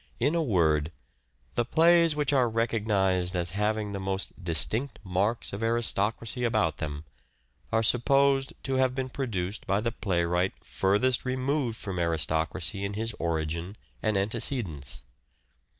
In 0.19 0.33
a 0.33 0.41
word, 0.41 0.91
the 1.53 1.63
plays 1.63 2.15
which 2.15 2.33
are 2.33 2.49
recognized 2.49 3.35
as 3.35 3.51
having 3.51 3.91
the 3.91 3.99
most 3.99 4.43
distinct 4.43 4.97
marks 5.03 5.53
of 5.53 5.61
aristocracy 5.61 6.43
about 6.43 6.77
them, 6.77 7.03
are 7.71 7.83
SPECIAL 7.83 8.01
CHARACTERISTICS 8.15 8.55
123 8.63 8.63
supposed 8.63 8.63
to 8.63 8.73
have 8.81 8.95
been 8.95 9.09
produced 9.09 9.67
by 9.67 9.79
the 9.79 9.91
playwright 9.91 10.53
furthest 10.63 11.23
removed 11.23 11.77
from 11.77 11.99
aristocracy 11.99 12.83
in 12.83 12.95
his 12.95 13.13
origin 13.19 13.75
and 14.01 14.17
antecedents. 14.17 15.03